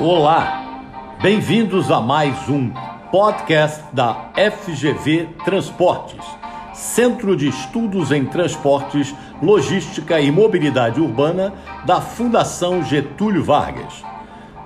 Olá, 0.00 1.16
bem-vindos 1.20 1.90
a 1.90 2.00
mais 2.00 2.48
um 2.48 2.70
podcast 3.10 3.82
da 3.92 4.30
FGV 4.36 5.28
Transportes, 5.44 6.24
Centro 6.72 7.34
de 7.36 7.48
Estudos 7.48 8.12
em 8.12 8.24
Transportes, 8.24 9.12
Logística 9.42 10.20
e 10.20 10.30
Mobilidade 10.30 11.00
Urbana 11.00 11.52
da 11.84 12.00
Fundação 12.00 12.80
Getúlio 12.84 13.42
Vargas. 13.42 14.04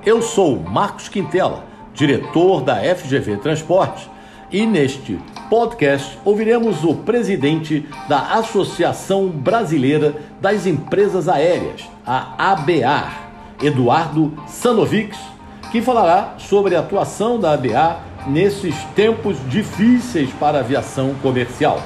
Eu 0.05 0.21
sou 0.21 0.61
Marcos 0.61 1.09
Quintela, 1.09 1.64
diretor 1.95 2.61
da 2.61 2.77
FGV 2.95 3.39
Transportes, 3.39 4.11
e 4.51 4.67
neste 4.67 5.19
podcast 5.49 6.19
ouviremos 6.27 6.85
o 6.85 6.95
presidente 6.95 7.89
da 8.07 8.35
Associação 8.35 9.29
Brasileira 9.29 10.14
das 10.43 10.67
Empresas 10.67 11.27
Aéreas, 11.27 11.89
a 12.07 12.53
ABAR, 12.53 13.32
Eduardo 13.62 14.32
Sanovics, 14.46 15.18
que 15.71 15.80
falará 15.80 16.34
sobre 16.36 16.75
a 16.75 16.80
atuação 16.80 17.39
da 17.39 17.52
ABA 17.52 18.00
nesses 18.26 18.75
tempos 18.94 19.36
difíceis 19.48 20.30
para 20.38 20.58
a 20.58 20.61
aviação 20.61 21.14
comercial. 21.22 21.80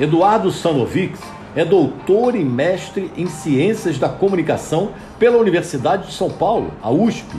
Eduardo 0.00 0.50
Sanovics 0.50 1.20
é 1.54 1.64
doutor 1.64 2.34
e 2.34 2.44
mestre 2.44 3.12
em 3.16 3.26
Ciências 3.26 3.98
da 3.98 4.08
Comunicação 4.08 4.90
pela 5.18 5.38
Universidade 5.38 6.08
de 6.08 6.14
São 6.14 6.30
Paulo, 6.30 6.72
a 6.82 6.90
USP, 6.90 7.36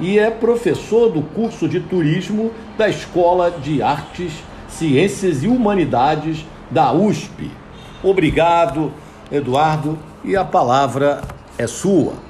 e 0.00 0.18
é 0.18 0.30
professor 0.30 1.10
do 1.10 1.22
curso 1.22 1.68
de 1.68 1.80
turismo 1.80 2.52
da 2.78 2.88
Escola 2.88 3.50
de 3.50 3.82
Artes, 3.82 4.32
Ciências 4.68 5.42
e 5.42 5.48
Humanidades 5.48 6.46
da 6.70 6.92
USP. 6.92 7.50
Obrigado, 8.02 8.92
Eduardo, 9.30 9.98
e 10.24 10.36
a 10.36 10.44
palavra 10.44 11.20
é 11.58 11.66
sua. 11.66 12.27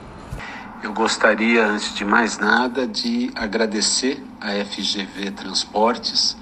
Eu 0.81 0.93
gostaria, 0.93 1.67
antes 1.67 1.93
de 1.93 2.05
mais 2.05 2.39
nada, 2.39 2.87
de 2.87 3.33
agradecer 3.35 4.25
a 4.41 4.53
FGV 4.65 5.33
Transportes 5.33 6.37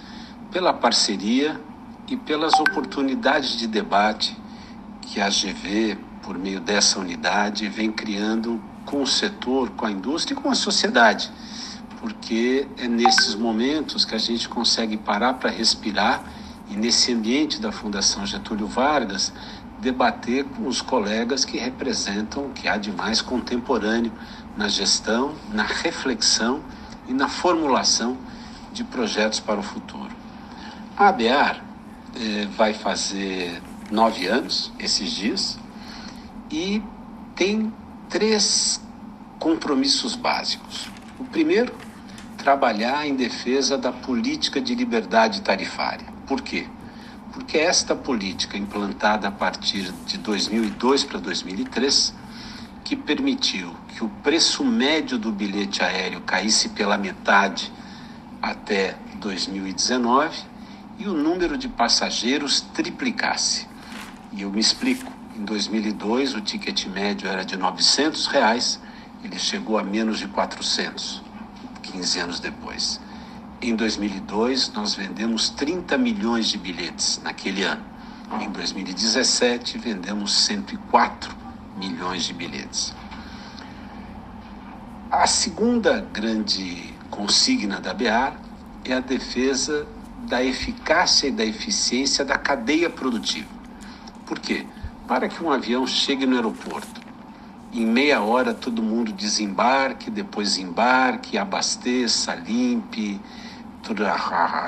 pela 0.53 0.75
parceria 0.75 1.59
e 2.07 2.19
pelas 2.19 2.53
oportunidades 2.61 3.57
de 3.57 3.67
debate 3.67 4.37
que 5.01 5.23
a 5.23 5.31
GV, 5.31 5.97
por 6.23 6.37
meio 6.37 6.61
dessa 6.61 7.01
unidade, 7.01 7.67
vem 7.69 7.91
criando 7.91 8.63
com 8.85 9.01
o 9.01 9.07
setor, 9.07 9.71
com 9.71 9.87
a 9.87 9.91
indústria 9.91 10.39
e 10.39 10.41
com 10.41 10.51
a 10.51 10.55
sociedade. 10.55 11.31
Porque 11.99 12.69
é 12.77 12.87
nesses 12.87 13.35
momentos 13.35 14.05
que 14.05 14.15
a 14.15 14.19
gente 14.19 14.51
consegue 14.51 14.99
parar 14.99 15.35
para 15.35 15.49
respirar 15.49 16.23
e 16.69 16.77
nesse 16.77 17.11
ambiente 17.11 17.59
da 17.59 17.73
Fundação 17.73 18.27
Getúlio 18.27 18.67
Vargas 18.67 19.33
debater 19.81 20.45
com 20.45 20.67
os 20.67 20.81
colegas 20.81 21.45
que 21.45 21.59
representam 21.59 22.47
o 22.47 22.51
que 22.51 22.69
há 22.69 22.77
de 22.77 22.91
mais 22.93 23.21
contemporâneo 23.21 24.13
na 24.57 24.69
gestão, 24.69 25.35
na 25.53 25.65
reflexão 25.65 26.63
e 27.07 27.13
na 27.13 27.29
formulação 27.29 28.17
de 28.73 28.83
projetos 28.85 29.41
para 29.41 29.61
o 29.61 29.63
futuro. 29.63 30.15
A 30.97 31.09
ABAR 31.09 31.63
eh, 32.15 32.47
vai 32.57 32.73
fazer 32.73 33.61
nove 33.91 34.27
anos 34.27 34.73
esses 34.79 35.11
dias 35.11 35.59
e 36.51 36.83
tem 37.35 37.73
três 38.09 38.81
compromissos 39.39 40.15
básicos. 40.15 40.89
O 41.19 41.25
primeiro, 41.25 41.75
trabalhar 42.39 43.07
em 43.07 43.15
defesa 43.15 43.77
da 43.77 43.93
política 43.93 44.61
de 44.61 44.75
liberdade 44.75 45.43
tarifária. 45.43 46.07
Por 46.27 46.41
quê? 46.41 46.67
Porque 47.37 47.59
esta 47.59 47.95
política 47.95 48.57
implantada 48.57 49.29
a 49.29 49.31
partir 49.31 49.93
de 50.07 50.17
2002 50.17 51.05
para 51.05 51.19
2003, 51.19 52.15
que 52.83 52.97
permitiu 52.97 53.77
que 53.89 54.03
o 54.03 54.09
preço 54.09 54.65
médio 54.65 55.19
do 55.19 55.31
bilhete 55.31 55.83
aéreo 55.83 56.23
caísse 56.23 56.71
pela 56.71 56.97
metade 56.97 57.71
até 58.41 58.97
2019 59.17 60.35
e 60.99 61.07
o 61.07 61.13
número 61.13 61.59
de 61.59 61.69
passageiros 61.69 62.63
triplicasse. 62.73 63.69
E 64.33 64.41
eu 64.41 64.51
me 64.51 64.61
explico. 64.61 65.13
Em 65.37 65.45
2002 65.45 66.35
o 66.35 66.41
ticket 66.41 66.87
médio 66.87 67.29
era 67.29 67.45
de 67.45 67.59
900 67.59 68.29
reais, 68.29 68.81
ele 69.23 69.39
chegou 69.39 69.79
a 69.79 69.85
menos 69.85 70.19
de 70.19 70.27
400, 70.27 71.23
15 71.83 72.19
anos 72.19 72.41
depois. 72.41 72.99
Em 73.67 73.75
2002, 73.75 74.73
nós 74.75 74.95
vendemos 74.95 75.51
30 75.51 75.99
milhões 75.99 76.47
de 76.47 76.57
bilhetes 76.57 77.21
naquele 77.25 77.65
ano. 77.65 77.83
Em 78.41 78.49
2017, 78.49 79.77
vendemos 79.79 80.33
104 80.45 81.35
milhões 81.77 82.27
de 82.27 82.33
bilhetes. 82.33 82.95
A 85.11 85.27
segunda 85.27 86.01
grande 86.13 86.95
consigna 87.11 87.81
da 87.81 87.93
BEAR 87.93 88.37
é 88.85 88.93
a 88.93 89.01
defesa 89.01 89.85
da 90.29 90.45
eficácia 90.45 91.27
e 91.27 91.33
da 91.33 91.45
eficiência 91.45 92.25
da 92.25 92.39
cadeia 92.39 92.89
produtiva. 92.89 93.49
Por 94.27 94.39
quê? 94.39 94.65
Para 95.09 95.29
que 95.29 95.43
um 95.43 95.51
avião 95.51 95.89
chegue 95.89 96.25
no 96.25 96.37
aeroporto, 96.37 97.01
em 97.73 97.85
meia 97.85 98.23
hora 98.23 98.55
todo 98.55 98.81
mundo 98.81 99.11
desembarque, 99.11 100.09
depois 100.09 100.57
embarque, 100.57 101.37
abasteça, 101.37 102.33
limpe, 102.33 103.21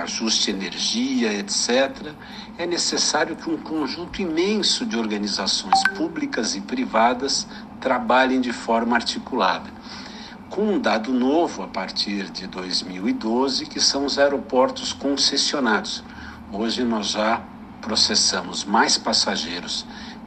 ajuste 0.02 0.50
energia, 0.50 1.32
etc., 1.32 2.12
é 2.56 2.66
necessário 2.66 3.36
que 3.36 3.48
um 3.48 3.56
conjunto 3.56 4.20
imenso 4.20 4.84
de 4.84 4.96
organizações 4.96 5.80
públicas 5.96 6.54
e 6.54 6.60
privadas 6.60 7.46
trabalhem 7.80 8.40
de 8.40 8.52
forma 8.52 8.96
articulada. 8.96 9.70
Com 10.50 10.62
um 10.62 10.78
dado 10.80 11.12
novo 11.12 11.62
a 11.62 11.68
partir 11.68 12.30
de 12.30 12.46
2012, 12.46 13.66
que 13.66 13.80
são 13.80 14.04
os 14.04 14.18
aeroportos 14.18 14.92
concessionados. 14.92 16.02
Hoje 16.52 16.82
nós 16.82 17.10
já 17.10 17.42
processamos 17.80 18.64
mais 18.64 18.98
passageiros 18.98 19.86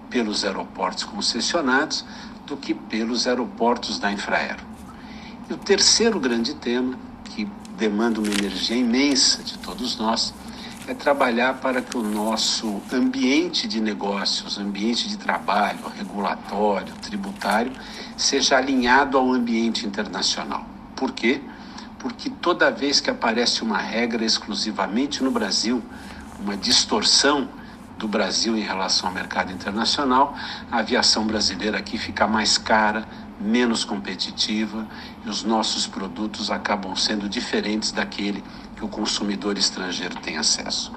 pelos 0.09 0.45
aeroportos 0.45 1.03
concessionados 1.03 2.05
do 2.45 2.55
que 2.55 2.73
pelos 2.73 3.27
aeroportos 3.27 3.97
da 3.97 4.11
Infraero. 4.11 4.63
E 5.49 5.53
o 5.53 5.57
terceiro 5.57 6.19
grande 6.19 6.53
tema, 6.53 6.97
demanda 7.81 8.19
uma 8.19 8.29
energia 8.29 8.77
imensa 8.77 9.41
de 9.41 9.57
todos 9.57 9.97
nós, 9.97 10.35
é 10.87 10.93
trabalhar 10.93 11.55
para 11.55 11.81
que 11.81 11.97
o 11.97 12.03
nosso 12.03 12.79
ambiente 12.93 13.67
de 13.67 13.81
negócios, 13.81 14.59
ambiente 14.59 15.09
de 15.09 15.17
trabalho, 15.17 15.79
regulatório, 15.97 16.93
tributário, 17.01 17.71
seja 18.15 18.57
alinhado 18.57 19.17
ao 19.17 19.33
ambiente 19.33 19.87
internacional. 19.87 20.63
Por 20.95 21.11
quê? 21.11 21.41
Porque 21.97 22.29
toda 22.29 22.69
vez 22.69 22.99
que 22.99 23.09
aparece 23.09 23.63
uma 23.63 23.79
regra 23.79 24.23
exclusivamente 24.23 25.23
no 25.23 25.31
Brasil, 25.31 25.81
uma 26.39 26.55
distorção 26.55 27.49
do 27.97 28.07
Brasil 28.07 28.55
em 28.55 28.61
relação 28.61 29.09
ao 29.09 29.15
mercado 29.15 29.51
internacional, 29.51 30.35
a 30.71 30.77
aviação 30.77 31.25
brasileira 31.25 31.79
aqui 31.79 31.97
fica 31.97 32.27
mais 32.27 32.59
cara, 32.59 33.07
menos 33.41 33.83
competitiva 33.83 34.87
e 35.25 35.29
os 35.29 35.43
nossos 35.43 35.87
produtos 35.87 36.51
acabam 36.51 36.95
sendo 36.95 37.27
diferentes 37.27 37.91
daquele 37.91 38.43
que 38.75 38.85
o 38.85 38.87
consumidor 38.87 39.57
estrangeiro 39.57 40.15
tem 40.17 40.37
acesso. 40.37 40.91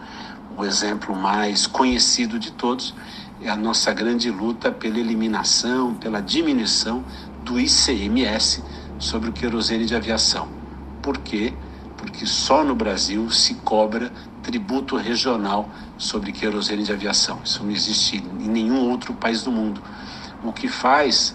O 0.57 0.65
exemplo 0.65 1.17
mais 1.17 1.67
conhecido 1.67 2.39
de 2.39 2.53
todos 2.53 2.95
é 3.43 3.49
a 3.51 3.57
nossa 3.57 3.93
grande 3.93 4.31
luta 4.31 4.71
pela 4.71 4.99
eliminação, 4.99 5.95
pela 5.95 6.21
diminuição 6.21 7.05
do 7.43 7.59
ICMS 7.59 8.63
sobre 8.99 9.31
o 9.31 9.33
querosene 9.33 9.85
de 9.85 9.95
aviação. 9.95 10.49
Por 11.03 11.19
quê? 11.19 11.53
Porque 11.97 12.25
só 12.25 12.63
no 12.65 12.75
Brasil 12.75 13.29
se 13.31 13.55
cobra 13.57 14.13
tributo 14.43 14.97
regional 14.97 15.69
sobre 15.99 16.33
querosene 16.33 16.85
de 16.85 16.93
aviação. 16.93 17.41
Isso 17.45 17.63
não 17.63 17.71
existe 17.71 18.17
em 18.17 18.49
nenhum 18.49 18.89
outro 18.89 19.13
país 19.15 19.43
do 19.43 19.51
mundo. 19.51 19.83
O 20.43 20.53
que 20.53 20.69
faz 20.69 21.35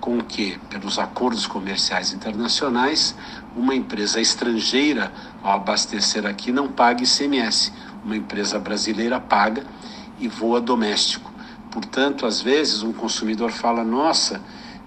com 0.00 0.20
que, 0.20 0.58
pelos 0.70 0.98
acordos 0.98 1.46
comerciais 1.46 2.12
internacionais, 2.12 3.14
uma 3.56 3.74
empresa 3.74 4.20
estrangeira, 4.20 5.12
ao 5.42 5.54
abastecer 5.54 6.26
aqui, 6.26 6.52
não 6.52 6.68
pague 6.68 7.04
ICMS. 7.04 7.72
Uma 8.04 8.16
empresa 8.16 8.58
brasileira 8.58 9.20
paga 9.20 9.64
e 10.18 10.28
voa 10.28 10.60
doméstico. 10.60 11.32
Portanto, 11.70 12.26
às 12.26 12.40
vezes, 12.40 12.82
um 12.82 12.92
consumidor 12.92 13.50
fala: 13.50 13.84
nossa, 13.84 14.40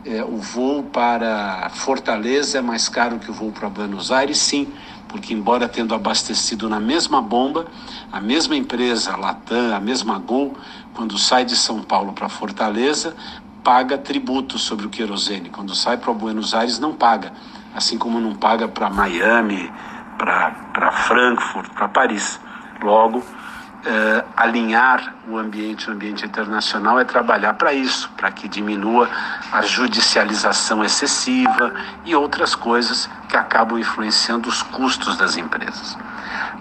é, 0.06 0.24
o 0.24 0.38
voo 0.38 0.84
para 0.84 1.70
Fortaleza 1.70 2.58
é 2.58 2.62
mais 2.62 2.90
caro 2.90 3.20
que 3.20 3.30
o 3.30 3.34
voo 3.34 3.52
para 3.52 3.70
Buenos 3.70 4.12
Aires? 4.12 4.40
Sim, 4.40 4.68
porque, 5.08 5.34
embora 5.34 5.68
tendo 5.68 5.94
abastecido 5.94 6.70
na 6.70 6.80
mesma 6.80 7.22
bomba, 7.22 7.68
a 8.12 8.20
mesma 8.20 8.56
empresa, 8.56 9.12
a 9.12 9.18
Latam, 9.18 9.76
a 9.76 9.80
mesma 9.80 10.18
Gol, 10.18 10.56
quando 10.94 11.18
sai 11.18 11.46
de 11.46 11.56
São 11.56 11.82
Paulo 11.82 12.14
para 12.14 12.30
Fortaleza, 12.30 13.16
paga 13.64 13.98
tributo 13.98 14.58
sobre 14.58 14.86
o 14.86 14.90
querosene. 14.90 15.50
Quando 15.50 15.76
sai 15.76 15.98
para 15.98 16.14
Buenos 16.14 16.54
Aires, 16.54 16.80
não 16.80 16.94
paga. 16.94 17.34
Assim 17.76 17.98
como 17.98 18.20
não 18.20 18.36
paga 18.36 18.68
para 18.68 18.90
Miami, 18.90 19.72
para 20.18 20.92
Frankfurt, 20.92 21.70
para 21.74 21.88
Paris. 21.88 22.40
Logo, 22.82 23.20
uh, 23.20 24.24
alinhar 24.36 25.16
o 25.28 25.38
ambiente, 25.38 25.90
o 25.90 25.94
ambiente 25.94 26.26
internacional 26.26 27.00
é 27.00 27.04
trabalhar 27.04 27.54
para 27.54 27.74
isso, 27.74 28.10
para 28.18 28.32
que 28.32 28.48
diminua 28.48 29.10
a 29.52 29.62
judicialização 29.62 30.84
excessiva 30.84 31.74
e 32.06 32.16
outras 32.16 32.56
coisas 32.56 33.10
que 33.30 33.38
acabam 33.38 33.80
influenciando 33.80 34.50
os 34.50 34.62
custos 34.64 35.18
das 35.18 35.38
empresas. 35.38 35.98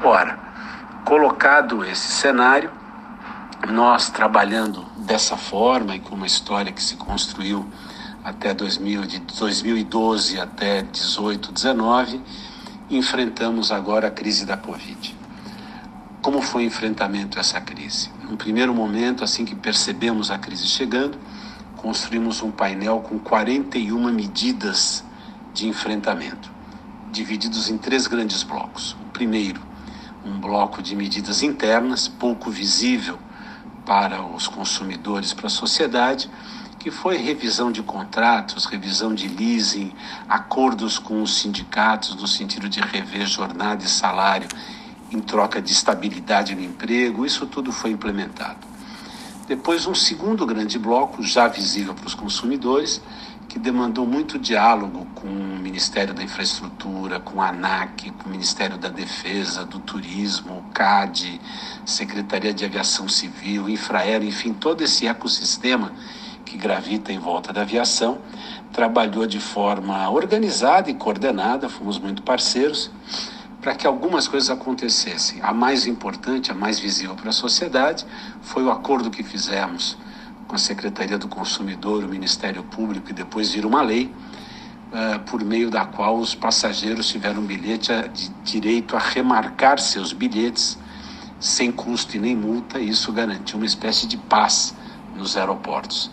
Ora, 0.02 0.38
colocado 1.04 1.84
esse 1.84 2.12
cenário, 2.12 2.70
nós 3.68 4.08
trabalhando 4.10 4.84
dessa 4.96 5.36
forma 5.36 5.94
e 5.94 6.00
com 6.00 6.14
uma 6.14 6.26
história 6.26 6.72
que 6.72 6.82
se 6.82 6.96
construiu 6.96 7.66
até 8.24 8.54
2000, 8.54 9.06
de 9.06 9.18
2012 9.18 10.40
até 10.40 10.82
18, 10.82 11.52
19, 11.52 12.20
enfrentamos 12.90 13.70
agora 13.70 14.08
a 14.08 14.10
crise 14.10 14.44
da 14.44 14.56
Covid. 14.56 15.16
Como 16.22 16.42
foi 16.42 16.64
o 16.64 16.66
enfrentamento 16.66 17.38
essa 17.38 17.60
crise? 17.60 18.10
No 18.28 18.36
primeiro 18.36 18.74
momento, 18.74 19.24
assim 19.24 19.44
que 19.44 19.54
percebemos 19.54 20.30
a 20.30 20.38
crise 20.38 20.66
chegando, 20.66 21.18
construímos 21.76 22.42
um 22.42 22.50
painel 22.50 23.00
com 23.00 23.18
41 23.18 24.12
medidas 24.12 25.04
de 25.54 25.66
enfrentamento, 25.66 26.50
divididos 27.10 27.70
em 27.70 27.78
três 27.78 28.06
grandes 28.06 28.42
blocos. 28.42 28.92
O 29.00 29.10
primeiro, 29.12 29.60
um 30.24 30.38
bloco 30.38 30.82
de 30.82 30.94
medidas 30.94 31.42
internas, 31.42 32.06
pouco 32.06 32.50
visível 32.50 33.18
para 33.84 34.22
os 34.22 34.46
consumidores, 34.46 35.32
para 35.32 35.46
a 35.46 35.50
sociedade, 35.50 36.30
que 36.78 36.90
foi 36.90 37.18
revisão 37.18 37.70
de 37.70 37.82
contratos, 37.82 38.64
revisão 38.64 39.14
de 39.14 39.28
leasing, 39.28 39.92
acordos 40.28 40.98
com 40.98 41.22
os 41.22 41.38
sindicatos 41.38 42.14
no 42.16 42.26
sentido 42.26 42.68
de 42.68 42.80
rever 42.80 43.26
jornada 43.26 43.84
e 43.84 43.88
salário 43.88 44.48
em 45.12 45.20
troca 45.20 45.60
de 45.60 45.72
estabilidade 45.72 46.54
no 46.54 46.62
emprego, 46.62 47.26
isso 47.26 47.46
tudo 47.46 47.72
foi 47.72 47.90
implementado. 47.90 48.70
Depois, 49.46 49.84
um 49.86 49.94
segundo 49.94 50.46
grande 50.46 50.78
bloco, 50.78 51.22
já 51.22 51.48
visível 51.48 51.92
para 51.92 52.06
os 52.06 52.14
consumidores, 52.14 53.02
que 53.50 53.58
demandou 53.58 54.06
muito 54.06 54.38
diálogo 54.38 55.04
com 55.12 55.26
o 55.26 55.58
Ministério 55.58 56.14
da 56.14 56.22
Infraestrutura, 56.22 57.18
com 57.18 57.42
a 57.42 57.48
ANAC, 57.48 58.12
com 58.12 58.28
o 58.28 58.30
Ministério 58.30 58.78
da 58.78 58.88
Defesa, 58.88 59.64
do 59.64 59.80
Turismo, 59.80 60.64
CAD, 60.72 61.40
Secretaria 61.84 62.54
de 62.54 62.64
Aviação 62.64 63.08
Civil, 63.08 63.68
Infraero, 63.68 64.24
enfim, 64.24 64.52
todo 64.52 64.84
esse 64.84 65.08
ecossistema 65.08 65.90
que 66.44 66.56
gravita 66.56 67.12
em 67.12 67.18
volta 67.18 67.52
da 67.52 67.62
aviação, 67.62 68.18
trabalhou 68.72 69.26
de 69.26 69.40
forma 69.40 70.08
organizada 70.08 70.88
e 70.88 70.94
coordenada, 70.94 71.68
fomos 71.68 71.98
muito 71.98 72.22
parceiros 72.22 72.88
para 73.60 73.74
que 73.74 73.84
algumas 73.84 74.28
coisas 74.28 74.48
acontecessem. 74.48 75.40
A 75.42 75.52
mais 75.52 75.88
importante, 75.88 76.52
a 76.52 76.54
mais 76.54 76.78
visível 76.78 77.16
para 77.16 77.30
a 77.30 77.32
sociedade, 77.32 78.06
foi 78.40 78.62
o 78.62 78.70
acordo 78.70 79.10
que 79.10 79.24
fizemos 79.24 79.98
com 80.50 80.56
a 80.56 80.58
Secretaria 80.58 81.16
do 81.16 81.28
Consumidor, 81.28 82.02
o 82.02 82.08
Ministério 82.08 82.64
Público 82.64 83.10
e 83.10 83.12
depois 83.12 83.52
vir 83.52 83.64
uma 83.64 83.82
lei 83.82 84.12
uh, 84.92 85.20
por 85.20 85.44
meio 85.44 85.70
da 85.70 85.84
qual 85.84 86.18
os 86.18 86.34
passageiros 86.34 87.08
tiveram 87.08 87.40
bilhete 87.42 87.92
de 88.08 88.30
direito 88.42 88.96
a 88.96 88.98
remarcar 88.98 89.78
seus 89.78 90.12
bilhetes 90.12 90.76
sem 91.38 91.70
custo 91.70 92.16
e 92.16 92.18
nem 92.18 92.34
multa. 92.34 92.80
E 92.80 92.88
isso 92.88 93.12
garantiu 93.12 93.58
uma 93.58 93.64
espécie 93.64 94.08
de 94.08 94.16
paz 94.16 94.74
nos 95.14 95.36
aeroportos. 95.36 96.10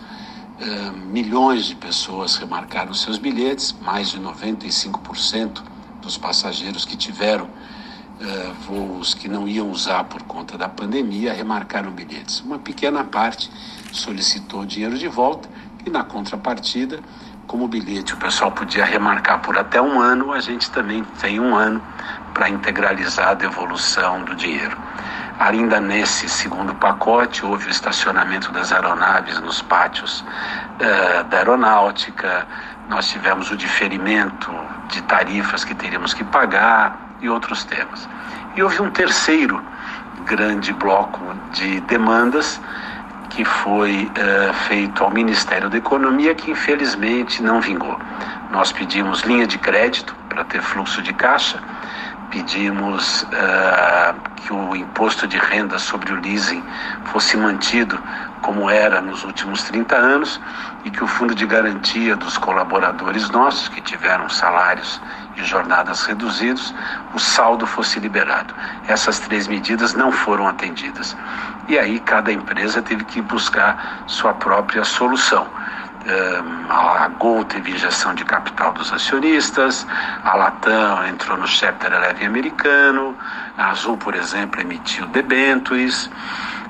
Uh, 0.62 0.96
milhões 0.96 1.66
de 1.66 1.76
pessoas 1.76 2.36
remarcaram 2.36 2.94
seus 2.94 3.18
bilhetes, 3.18 3.76
mais 3.82 4.12
de 4.12 4.20
95% 4.20 5.64
dos 6.00 6.16
passageiros 6.16 6.86
que 6.86 6.96
tiveram 6.96 7.50
uh, 8.22 8.54
voos 8.68 9.14
que 9.14 9.28
não 9.28 9.48
iam 9.48 9.70
usar 9.70 10.04
por 10.06 10.22
conta 10.24 10.58
da 10.58 10.68
pandemia 10.68 11.34
remarcaram 11.34 11.92
bilhetes. 11.92 12.42
Uma 12.42 12.60
pequena 12.60 13.04
parte 13.04 13.50
solicitou 13.92 14.66
dinheiro 14.66 14.98
de 14.98 15.08
volta 15.08 15.50
e, 15.86 15.90
na 15.90 16.04
contrapartida, 16.04 17.00
como 17.48 17.66
o 17.66 17.68
bilhete 17.68 18.14
o 18.14 18.18
pessoal 18.18 18.52
podia 18.52 18.84
remarcar 18.84 19.42
por 19.42 19.58
até 19.58 19.82
um 19.82 20.00
ano, 20.00 20.34
a 20.34 20.40
gente 20.40 20.70
também 20.72 21.04
tem 21.22 21.40
um 21.40 21.56
ano 21.56 21.82
para 22.34 22.50
integralizar 22.50 23.30
a 23.30 23.34
devolução 23.34 24.24
do 24.24 24.36
dinheiro. 24.36 24.78
Ainda 25.40 25.80
nesse 25.80 26.28
segundo 26.28 26.74
pacote, 26.76 27.46
houve 27.46 27.68
o 27.68 27.70
estacionamento 27.70 28.52
das 28.52 28.72
aeronaves 28.72 29.40
nos 29.40 29.62
pátios 29.62 30.22
uh, 30.22 31.24
da 31.30 31.38
aeronáutica, 31.38 32.46
nós 32.90 33.08
tivemos 33.10 33.52
o 33.52 33.58
diferimento 33.58 34.52
de 34.90 35.02
tarifas 35.04 35.64
que 35.64 35.76
teríamos 35.76 36.14
que 36.14 36.24
pagar 36.24 37.07
e 37.22 37.30
outros 37.30 37.64
temas. 37.64 38.08
E 38.56 38.64
houve 38.64 38.82
um 38.82 38.90
terceiro 38.90 39.62
grande 40.26 40.74
bloco 40.74 41.22
de 41.54 41.80
demandas 41.82 42.60
que 43.30 43.46
foi 43.46 44.12
uh, 44.12 44.54
feito 44.68 45.04
ao 45.04 45.12
Ministério 45.12 45.70
da 45.70 45.78
Economia, 45.78 46.34
que 46.34 46.52
infelizmente 46.52 47.44
não 47.44 47.62
vingou. 47.62 47.98
Nós 48.52 48.72
pedimos 48.72 49.22
linha 49.22 49.46
de 49.46 49.58
crédito 49.58 50.16
para 50.30 50.44
ter 50.46 50.62
fluxo 50.62 51.02
de 51.02 51.14
caixa, 51.14 51.62
pedimos 52.32 53.24
uh, 53.24 54.16
que 54.38 54.54
o 54.54 54.76
imposto 54.76 55.28
de 55.28 55.38
renda 55.38 55.78
sobre 55.78 56.12
o 56.14 56.22
leasing 56.22 56.64
fosse 57.06 57.38
mantido 57.38 58.00
como 58.42 58.70
era 58.70 59.02
nos 59.02 59.24
últimos 59.24 59.64
30 59.64 59.96
anos 59.96 60.40
e 60.86 60.90
que 60.90 61.04
o 61.04 61.08
fundo 61.08 61.36
de 61.36 61.46
garantia 61.46 62.16
dos 62.16 62.38
colaboradores 62.38 63.30
nossos 63.30 63.68
que 63.68 63.82
tiveram 63.82 64.30
salários 64.30 65.02
e 65.36 65.44
jornadas 65.44 66.06
reduzidos, 66.06 66.74
o 67.14 67.20
saldo 67.20 67.66
fosse 67.66 68.00
liberado. 68.00 68.54
Essas 68.88 69.20
três 69.20 69.48
medidas 69.48 69.94
não 69.94 70.12
foram 70.12 70.48
atendidas. 70.48 71.16
E 71.68 71.78
aí 71.78 72.00
cada 72.00 72.32
empresa 72.32 72.82
teve 72.82 73.04
que 73.06 73.22
buscar 73.22 74.04
sua 74.08 74.34
própria 74.34 74.84
solução. 74.84 75.48
A 76.70 77.10
Gol 77.20 77.44
teve 77.44 77.72
injeção 77.72 78.14
de 78.14 78.24
capital 78.24 78.72
dos 78.72 78.94
acionistas, 78.94 79.86
a 80.24 80.38
Latam 80.38 81.06
entrou 81.06 81.38
no 81.38 81.46
chapter 81.46 81.92
11 81.92 82.26
americano, 82.26 83.14
a 83.58 83.72
Azul, 83.72 83.98
por 83.98 84.16
exemplo, 84.16 84.62
emitiu 84.62 85.06
debêntures 85.08 86.10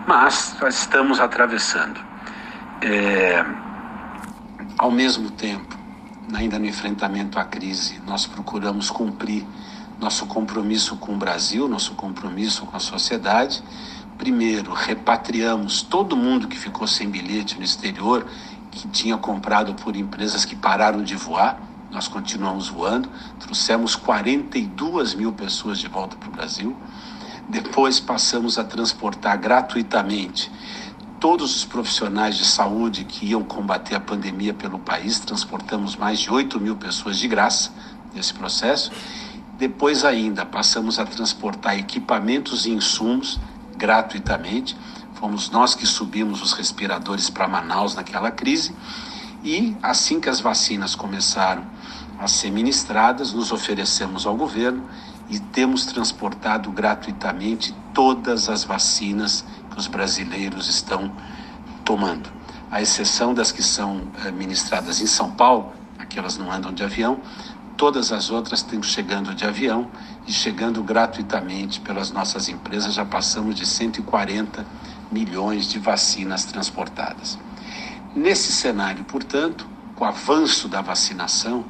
mas 0.07 0.55
nós 0.61 0.79
estamos 0.79 1.19
atravessando. 1.19 1.99
É, 2.81 3.43
ao 4.77 4.89
mesmo 4.89 5.29
tempo, 5.31 5.77
ainda 6.33 6.57
no 6.57 6.65
enfrentamento 6.65 7.37
à 7.37 7.43
crise, 7.43 8.01
nós 8.07 8.25
procuramos 8.25 8.89
cumprir 8.89 9.45
nosso 9.99 10.25
compromisso 10.25 10.95
com 10.95 11.13
o 11.13 11.17
Brasil, 11.17 11.67
nosso 11.67 11.93
compromisso 11.95 12.65
com 12.65 12.77
a 12.77 12.79
sociedade. 12.79 13.61
Primeiro, 14.17 14.71
repatriamos 14.71 15.81
todo 15.81 16.15
mundo 16.15 16.47
que 16.47 16.57
ficou 16.57 16.87
sem 16.87 17.09
bilhete 17.09 17.57
no 17.57 17.63
exterior, 17.63 18.25
que 18.71 18.87
tinha 18.87 19.17
comprado 19.17 19.73
por 19.73 19.95
empresas 19.95 20.45
que 20.45 20.55
pararam 20.55 21.03
de 21.03 21.15
voar. 21.15 21.59
Nós 21.91 22.07
continuamos 22.07 22.69
voando, 22.69 23.09
trouxemos 23.39 23.95
42 23.95 25.15
mil 25.15 25.33
pessoas 25.33 25.79
de 25.79 25.87
volta 25.87 26.15
para 26.15 26.29
o 26.29 26.31
Brasil. 26.31 26.77
Depois 27.49 27.97
passamos 27.97 28.57
a 28.59 28.63
transportar 28.65 29.37
gratuitamente 29.37 30.51
todos 31.17 31.55
os 31.55 31.63
profissionais 31.63 32.35
de 32.35 32.45
saúde 32.45 33.05
que 33.05 33.27
iam 33.27 33.41
combater 33.41 33.95
a 33.95 34.01
pandemia 34.01 34.53
pelo 34.53 34.77
país. 34.77 35.19
Transportamos 35.19 35.95
mais 35.95 36.19
de 36.19 36.29
8 36.29 36.59
mil 36.59 36.75
pessoas 36.75 37.17
de 37.17 37.25
graça 37.25 37.71
nesse 38.13 38.33
processo. 38.33 38.91
Depois 39.57 40.03
ainda 40.03 40.45
passamos 40.45 40.99
a 40.99 41.05
transportar 41.05 41.79
equipamentos 41.79 42.65
e 42.65 42.71
insumos 42.71 43.39
gratuitamente. 43.77 44.75
Fomos 45.13 45.49
nós 45.49 45.73
que 45.73 45.85
subimos 45.85 46.41
os 46.41 46.51
respiradores 46.51 47.29
para 47.29 47.47
Manaus 47.47 47.95
naquela 47.95 48.29
crise. 48.29 48.75
E 49.41 49.73
assim 49.81 50.19
que 50.19 50.29
as 50.29 50.41
vacinas 50.41 50.95
começaram 50.95 51.65
a 52.19 52.27
ser 52.27 52.51
ministradas, 52.51 53.31
nos 53.31 53.53
oferecemos 53.53 54.25
ao 54.25 54.35
governo 54.35 54.83
e 55.29 55.39
temos 55.39 55.85
transportado 55.85 56.71
gratuitamente 56.71 57.75
todas 57.93 58.49
as 58.49 58.63
vacinas 58.63 59.43
que 59.71 59.77
os 59.77 59.87
brasileiros 59.87 60.69
estão 60.69 61.11
tomando. 61.83 62.29
À 62.71 62.81
exceção 62.81 63.33
das 63.33 63.51
que 63.51 63.63
são 63.63 64.07
eh, 64.25 64.31
ministradas 64.31 65.01
em 65.01 65.07
São 65.07 65.31
Paulo, 65.31 65.71
aquelas 65.97 66.37
não 66.37 66.51
andam 66.51 66.73
de 66.73 66.83
avião, 66.83 67.19
todas 67.77 68.11
as 68.11 68.29
outras 68.29 68.59
estão 68.59 68.81
chegando 68.81 69.33
de 69.33 69.45
avião 69.45 69.87
e 70.27 70.31
chegando 70.33 70.83
gratuitamente 70.83 71.79
pelas 71.79 72.11
nossas 72.11 72.49
empresas. 72.49 72.93
Já 72.93 73.05
passamos 73.05 73.55
de 73.55 73.65
140 73.65 74.65
milhões 75.11 75.67
de 75.67 75.79
vacinas 75.79 76.43
transportadas. 76.45 77.37
Nesse 78.15 78.51
cenário, 78.51 79.03
portanto, 79.05 79.67
com 79.95 80.03
o 80.03 80.07
avanço 80.07 80.67
da 80.67 80.81
vacinação, 80.81 81.65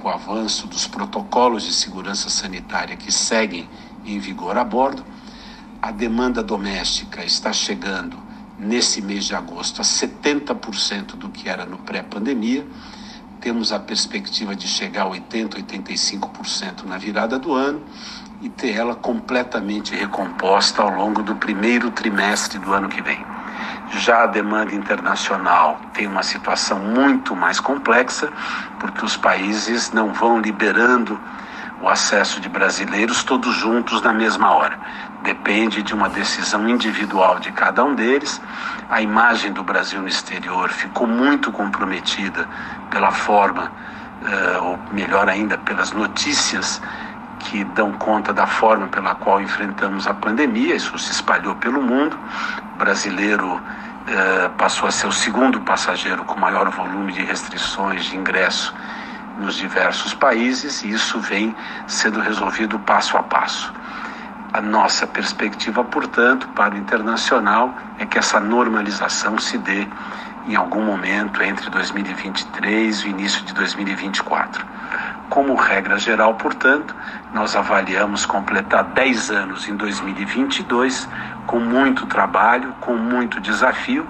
com 0.00 0.08
o 0.08 0.12
avanço 0.12 0.66
dos 0.66 0.86
protocolos 0.86 1.64
de 1.64 1.72
segurança 1.72 2.30
sanitária 2.30 2.96
que 2.96 3.12
seguem 3.12 3.68
em 4.04 4.18
vigor 4.18 4.56
a 4.56 4.64
bordo, 4.64 5.04
a 5.80 5.90
demanda 5.90 6.42
doméstica 6.42 7.24
está 7.24 7.52
chegando 7.52 8.16
nesse 8.58 9.00
mês 9.00 9.24
de 9.24 9.34
agosto 9.34 9.80
a 9.80 9.84
70% 9.84 11.16
do 11.16 11.28
que 11.28 11.48
era 11.48 11.64
no 11.64 11.78
pré-pandemia. 11.78 12.66
temos 13.40 13.72
a 13.72 13.78
perspectiva 13.78 14.54
de 14.54 14.68
chegar 14.68 15.02
a 15.02 15.08
80, 15.08 15.58
85% 15.58 16.84
na 16.84 16.98
virada 16.98 17.38
do 17.38 17.54
ano 17.54 17.82
e 18.42 18.50
ter 18.50 18.72
ela 18.72 18.94
completamente 18.94 19.94
recomposta 19.94 20.82
ao 20.82 20.90
longo 20.90 21.22
do 21.22 21.34
primeiro 21.36 21.90
trimestre 21.90 22.58
do 22.58 22.70
ano 22.72 22.88
que 22.88 23.00
vem. 23.00 23.29
Já 23.98 24.22
a 24.22 24.26
demanda 24.26 24.74
internacional 24.74 25.80
tem 25.92 26.06
uma 26.06 26.22
situação 26.22 26.78
muito 26.78 27.34
mais 27.34 27.58
complexa, 27.58 28.28
porque 28.78 29.04
os 29.04 29.16
países 29.16 29.90
não 29.92 30.12
vão 30.12 30.40
liberando 30.40 31.18
o 31.82 31.88
acesso 31.88 32.40
de 32.40 32.48
brasileiros 32.48 33.24
todos 33.24 33.54
juntos 33.54 34.00
na 34.02 34.12
mesma 34.12 34.52
hora. 34.52 34.78
Depende 35.22 35.82
de 35.82 35.92
uma 35.92 36.08
decisão 36.08 36.68
individual 36.68 37.40
de 37.40 37.50
cada 37.52 37.84
um 37.84 37.94
deles. 37.94 38.40
A 38.88 39.00
imagem 39.02 39.52
do 39.52 39.62
Brasil 39.62 40.00
no 40.00 40.08
exterior 40.08 40.68
ficou 40.70 41.06
muito 41.06 41.50
comprometida 41.50 42.48
pela 42.90 43.10
forma, 43.10 43.72
uh, 44.22 44.64
ou 44.64 44.78
melhor 44.92 45.28
ainda, 45.28 45.58
pelas 45.58 45.92
notícias 45.92 46.80
que 47.40 47.64
dão 47.64 47.92
conta 47.92 48.32
da 48.32 48.46
forma 48.46 48.86
pela 48.86 49.14
qual 49.14 49.40
enfrentamos 49.40 50.06
a 50.06 50.14
pandemia. 50.14 50.74
Isso 50.74 50.96
se 50.98 51.12
espalhou 51.12 51.54
pelo 51.56 51.82
mundo. 51.82 52.18
O 52.74 52.78
brasileiro 52.78 53.60
eh, 54.06 54.50
passou 54.56 54.88
a 54.88 54.92
ser 54.92 55.06
o 55.06 55.12
segundo 55.12 55.60
passageiro 55.60 56.24
com 56.24 56.38
maior 56.38 56.70
volume 56.70 57.12
de 57.12 57.22
restrições 57.22 58.04
de 58.04 58.16
ingresso 58.16 58.74
nos 59.38 59.56
diversos 59.56 60.14
países 60.14 60.82
e 60.82 60.90
isso 60.90 61.18
vem 61.20 61.54
sendo 61.86 62.20
resolvido 62.20 62.78
passo 62.80 63.16
a 63.16 63.22
passo. 63.22 63.72
A 64.52 64.60
nossa 64.60 65.06
perspectiva, 65.06 65.84
portanto, 65.84 66.48
para 66.48 66.74
o 66.74 66.78
internacional 66.78 67.72
é 67.98 68.06
que 68.06 68.18
essa 68.18 68.40
normalização 68.40 69.38
se 69.38 69.56
dê 69.58 69.86
em 70.48 70.56
algum 70.56 70.82
momento 70.82 71.42
entre 71.42 71.70
2023 71.70 73.00
e 73.00 73.06
o 73.06 73.08
início 73.10 73.44
de 73.44 73.54
2024. 73.54 74.66
Como 75.30 75.54
regra 75.54 75.96
geral, 75.96 76.34
portanto, 76.34 76.94
nós 77.32 77.54
avaliamos 77.54 78.26
completar 78.26 78.82
10 78.82 79.30
anos 79.30 79.68
em 79.68 79.76
2022 79.76 81.08
com 81.46 81.60
muito 81.60 82.04
trabalho, 82.06 82.74
com 82.80 82.94
muito 82.94 83.40
desafio, 83.40 84.04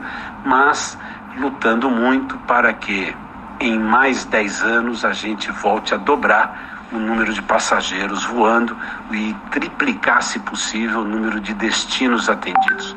mas 0.44 0.98
lutando 1.36 1.90
muito 1.90 2.38
para 2.38 2.72
que 2.72 3.14
em 3.60 3.78
mais 3.78 4.24
10 4.24 4.62
anos 4.62 5.04
a 5.04 5.12
gente 5.12 5.52
volte 5.52 5.92
a 5.94 5.98
dobrar 5.98 6.88
o 6.90 6.98
número 6.98 7.34
de 7.34 7.42
passageiros 7.42 8.24
voando 8.24 8.74
e 9.12 9.36
triplicar, 9.50 10.22
se 10.22 10.38
possível, 10.38 11.00
o 11.00 11.04
número 11.04 11.38
de 11.38 11.52
destinos 11.52 12.30
atendidos. 12.30 12.96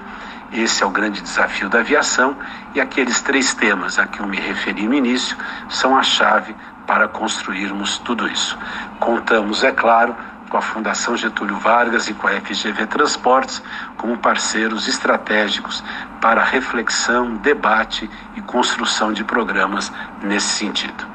Esse 0.52 0.84
é 0.84 0.86
o 0.86 0.90
grande 0.90 1.22
desafio 1.22 1.68
da 1.68 1.80
aviação 1.80 2.38
e 2.74 2.80
aqueles 2.80 3.20
três 3.20 3.54
temas 3.54 4.00
a 4.00 4.08
que 4.08 4.20
eu 4.20 4.28
me 4.28 4.38
referi 4.38 4.88
no 4.88 4.94
início 4.94 5.36
são 5.68 5.98
a 5.98 6.04
chave 6.04 6.56
para 6.86 7.08
construirmos 7.08 7.98
tudo 8.00 8.28
isso. 8.28 8.58
Contamos, 9.00 9.64
é 9.64 9.72
claro, 9.72 10.16
com 10.50 10.58
a 10.58 10.62
Fundação 10.62 11.18
Getúlio 11.18 11.58
Vargas 11.58 12.08
e 12.08 12.14
com 12.14 12.28
a 12.28 12.40
FGV 12.40 12.86
Transportes 12.86 13.62
como 13.98 14.18
parceiros 14.18 14.88
estratégicos 14.88 15.84
para 16.22 16.44
reflexão, 16.44 17.38
debate 17.38 18.08
e 18.36 18.42
construção 18.42 19.12
de 19.12 19.24
programas 19.24 19.92
nesse 20.22 20.50
sentido. 20.50 21.14